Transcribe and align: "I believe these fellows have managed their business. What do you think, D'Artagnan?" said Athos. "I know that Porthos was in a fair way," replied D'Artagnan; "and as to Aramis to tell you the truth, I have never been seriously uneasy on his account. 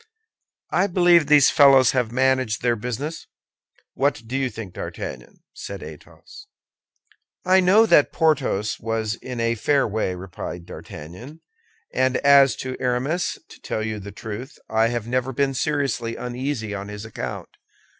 "I 0.71 0.87
believe 0.87 1.27
these 1.27 1.51
fellows 1.51 1.91
have 1.91 2.11
managed 2.11 2.63
their 2.63 2.75
business. 2.75 3.27
What 3.93 4.23
do 4.25 4.35
you 4.35 4.49
think, 4.49 4.73
D'Artagnan?" 4.73 5.43
said 5.53 5.83
Athos. 5.83 6.47
"I 7.45 7.59
know 7.59 7.85
that 7.85 8.11
Porthos 8.11 8.79
was 8.79 9.13
in 9.13 9.39
a 9.39 9.53
fair 9.53 9.87
way," 9.87 10.15
replied 10.15 10.65
D'Artagnan; 10.65 11.41
"and 11.93 12.17
as 12.17 12.55
to 12.65 12.75
Aramis 12.79 13.37
to 13.47 13.59
tell 13.61 13.85
you 13.85 13.99
the 13.99 14.11
truth, 14.11 14.57
I 14.67 14.87
have 14.87 15.05
never 15.05 15.31
been 15.31 15.53
seriously 15.53 16.15
uneasy 16.15 16.73
on 16.73 16.87
his 16.87 17.05
account. 17.05 17.49